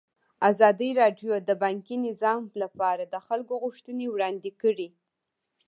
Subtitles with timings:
[0.49, 4.87] ازادي راډیو د بانکي نظام لپاره د خلکو غوښتنې وړاندې کړي.